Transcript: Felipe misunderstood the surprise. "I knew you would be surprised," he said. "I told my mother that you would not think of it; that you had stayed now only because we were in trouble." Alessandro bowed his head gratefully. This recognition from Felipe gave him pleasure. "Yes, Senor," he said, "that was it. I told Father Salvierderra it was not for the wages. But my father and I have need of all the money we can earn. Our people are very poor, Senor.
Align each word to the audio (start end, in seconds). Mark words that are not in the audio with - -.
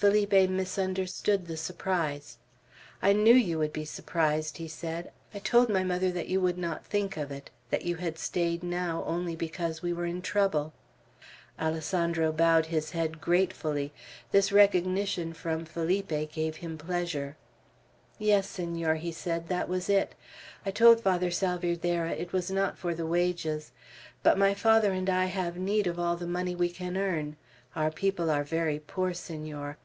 Felipe 0.00 0.32
misunderstood 0.48 1.46
the 1.46 1.58
surprise. 1.58 2.38
"I 3.02 3.12
knew 3.12 3.34
you 3.34 3.58
would 3.58 3.74
be 3.74 3.84
surprised," 3.84 4.56
he 4.56 4.66
said. 4.66 5.10
"I 5.34 5.40
told 5.40 5.68
my 5.68 5.84
mother 5.84 6.10
that 6.10 6.26
you 6.26 6.40
would 6.40 6.56
not 6.56 6.86
think 6.86 7.18
of 7.18 7.30
it; 7.30 7.50
that 7.68 7.84
you 7.84 7.96
had 7.96 8.16
stayed 8.18 8.62
now 8.62 9.04
only 9.06 9.36
because 9.36 9.82
we 9.82 9.92
were 9.92 10.06
in 10.06 10.22
trouble." 10.22 10.72
Alessandro 11.60 12.32
bowed 12.32 12.64
his 12.64 12.92
head 12.92 13.20
gratefully. 13.20 13.92
This 14.32 14.50
recognition 14.50 15.34
from 15.34 15.66
Felipe 15.66 16.32
gave 16.32 16.56
him 16.56 16.78
pleasure. 16.78 17.36
"Yes, 18.18 18.48
Senor," 18.48 18.94
he 18.94 19.12
said, 19.12 19.48
"that 19.48 19.68
was 19.68 19.90
it. 19.90 20.14
I 20.64 20.70
told 20.70 21.02
Father 21.02 21.30
Salvierderra 21.30 22.12
it 22.12 22.32
was 22.32 22.50
not 22.50 22.78
for 22.78 22.94
the 22.94 23.06
wages. 23.06 23.70
But 24.22 24.38
my 24.38 24.54
father 24.54 24.92
and 24.92 25.10
I 25.10 25.26
have 25.26 25.58
need 25.58 25.86
of 25.86 25.98
all 25.98 26.16
the 26.16 26.26
money 26.26 26.54
we 26.54 26.70
can 26.70 26.96
earn. 26.96 27.36
Our 27.76 27.90
people 27.90 28.30
are 28.30 28.42
very 28.44 28.78
poor, 28.78 29.12
Senor. 29.12 29.76